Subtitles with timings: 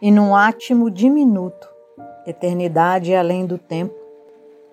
[0.00, 1.68] e num átimo diminuto,
[2.26, 3.94] eternidade além do tempo,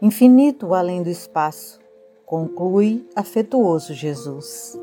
[0.02, 1.80] infinito além do espaço,
[2.26, 4.80] conclui afetuoso Jesus.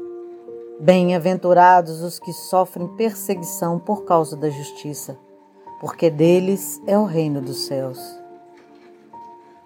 [0.80, 5.16] Bem-aventurados os que sofrem perseguição por causa da justiça,
[5.80, 7.98] porque deles é o reino dos céus.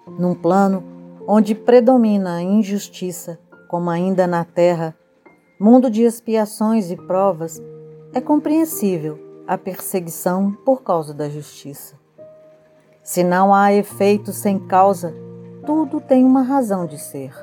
[0.07, 0.83] Num plano
[1.27, 3.37] onde predomina a injustiça,
[3.67, 4.95] como ainda na terra,
[5.59, 7.61] mundo de expiações e provas,
[8.13, 11.95] é compreensível a perseguição por causa da justiça.
[13.01, 15.11] Se não há efeito sem causa,
[15.65, 17.33] tudo tem uma razão de ser.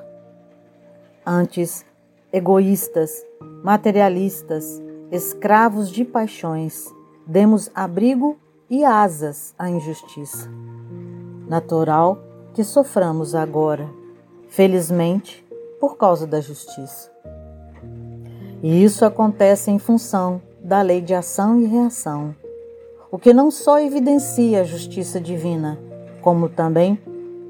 [1.26, 1.84] Antes,
[2.32, 3.10] egoístas,
[3.64, 4.80] materialistas,
[5.10, 6.86] escravos de paixões,
[7.26, 8.38] demos abrigo
[8.70, 10.48] e asas à injustiça.
[11.48, 12.20] Natural
[12.54, 13.90] que soframos agora,
[14.46, 15.44] felizmente,
[15.80, 17.10] por causa da justiça.
[18.62, 22.34] E isso acontece em função da lei de ação e reação,
[23.08, 25.78] o que não só evidencia a justiça divina,
[26.20, 27.00] como também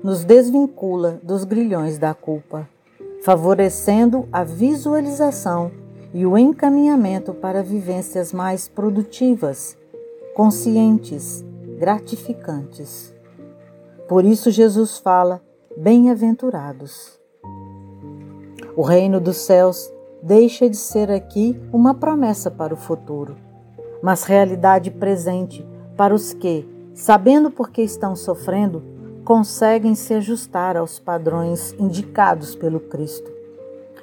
[0.02, 2.68] nos desvincula dos grilhões da culpa,
[3.24, 5.72] favorecendo a visualização
[6.12, 9.78] e o encaminhamento para vivências mais produtivas,
[10.34, 11.42] conscientes,
[11.78, 13.14] gratificantes.
[14.06, 15.40] Por isso, Jesus fala:
[15.74, 17.18] bem-aventurados.
[18.76, 19.90] O reino dos céus
[20.22, 23.36] deixa de ser aqui uma promessa para o futuro,
[24.02, 28.82] mas realidade presente para os que, sabendo por que estão sofrendo,
[29.24, 33.30] conseguem se ajustar aos padrões indicados pelo Cristo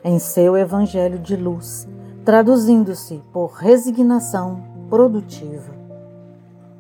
[0.04, 1.88] em seu Evangelho de luz,
[2.26, 5.74] traduzindo-se por resignação produtiva.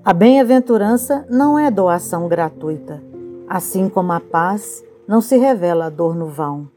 [0.03, 3.01] A bem-aventurança não é doação gratuita,
[3.47, 6.69] assim como a paz não se revela a dor no vão.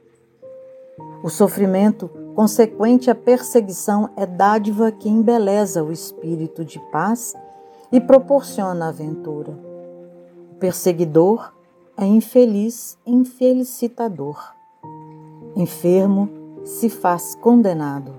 [1.23, 7.34] O sofrimento consequente à perseguição é dádiva que embeleza o espírito de paz
[7.91, 9.59] e proporciona aventura.
[10.53, 11.55] O perseguidor
[11.97, 14.38] é infeliz, infelicitador.
[15.56, 16.28] Enfermo
[16.62, 18.12] se faz condenado.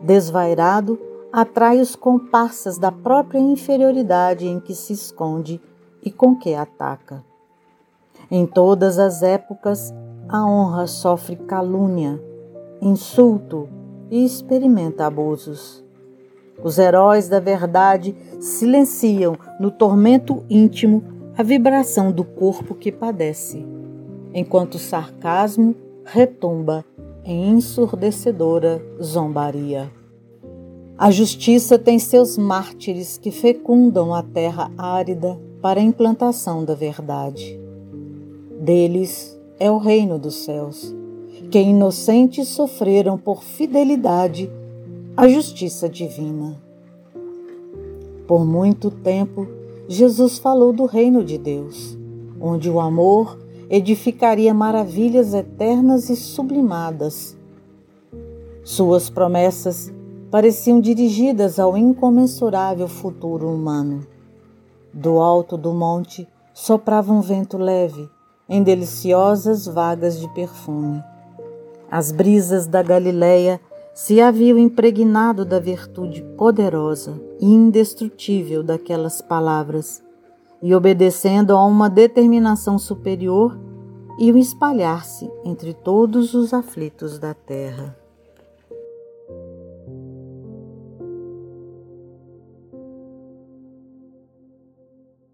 [0.00, 0.96] Desvairado
[1.32, 5.60] atrai os comparsas da própria inferioridade em que se esconde
[6.04, 7.24] e com que ataca.
[8.30, 9.92] Em todas as épocas,
[10.28, 12.22] a honra sofre calúnia,
[12.84, 13.68] insulto
[14.10, 15.82] e experimenta abusos.
[16.62, 21.02] Os heróis da verdade silenciam no tormento íntimo
[21.36, 23.66] a vibração do corpo que padece,
[24.32, 25.74] enquanto o sarcasmo
[26.04, 26.84] retumba
[27.24, 29.90] em ensurdecedora zombaria.
[30.96, 37.58] A justiça tem seus mártires que fecundam a terra árida para a implantação da verdade.
[38.60, 40.94] Deles é o reino dos céus,
[41.50, 44.50] que inocentes sofreram por fidelidade
[45.16, 46.60] à justiça divina.
[48.26, 49.46] Por muito tempo,
[49.86, 51.96] Jesus falou do reino de Deus,
[52.40, 57.36] onde o amor edificaria maravilhas eternas e sublimadas.
[58.62, 59.92] Suas promessas
[60.30, 64.06] pareciam dirigidas ao incomensurável futuro humano.
[64.92, 68.08] Do alto do monte soprava um vento leve,
[68.48, 71.02] em deliciosas vagas de perfume.
[71.94, 73.60] As brisas da Galileia
[73.94, 80.02] se haviam impregnado da virtude poderosa e indestrutível daquelas palavras,
[80.60, 83.56] e obedecendo a uma determinação superior,
[84.18, 87.96] iam espalhar-se entre todos os aflitos da terra.